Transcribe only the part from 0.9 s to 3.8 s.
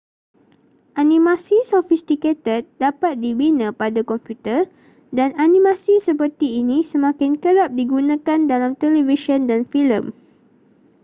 animasi sofistikated dapat dibina